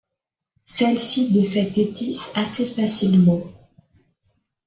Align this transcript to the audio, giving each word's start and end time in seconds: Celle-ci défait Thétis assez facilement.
Celle-ci 0.63 1.31
défait 1.31 1.69
Thétis 1.69 2.19
assez 2.33 2.65
facilement. 2.65 3.41